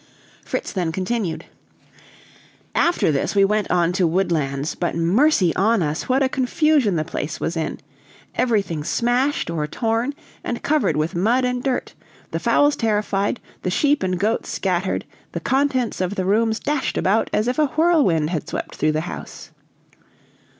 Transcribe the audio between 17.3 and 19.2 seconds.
as if a whirlwind had swept through the